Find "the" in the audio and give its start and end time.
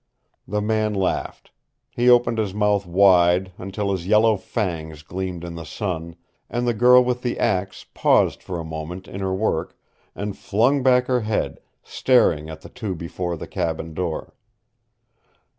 0.47-0.63, 5.53-5.63, 6.67-6.73, 7.21-7.37, 12.61-12.69, 13.37-13.45